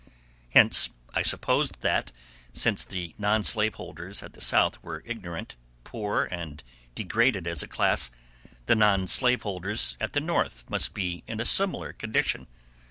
[0.49, 2.11] Hence I supposed that,
[2.53, 6.63] since the non slave holders at the South were ignorant, poor, and
[6.95, 8.09] degraded as a class,
[8.65, 12.47] the non slave holders at the North must be in a similar condition.